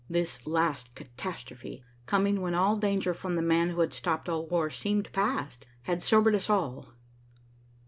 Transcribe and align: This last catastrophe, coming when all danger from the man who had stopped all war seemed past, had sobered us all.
This 0.09 0.47
last 0.47 0.95
catastrophe, 0.95 1.83
coming 2.07 2.41
when 2.41 2.55
all 2.55 2.75
danger 2.75 3.13
from 3.13 3.35
the 3.35 3.43
man 3.43 3.69
who 3.69 3.81
had 3.81 3.93
stopped 3.93 4.27
all 4.27 4.47
war 4.47 4.71
seemed 4.71 5.13
past, 5.13 5.67
had 5.83 6.01
sobered 6.01 6.33
us 6.33 6.49
all. 6.49 6.95